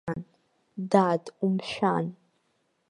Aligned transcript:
Дад, 0.91 1.23
умшәан! 1.45 2.05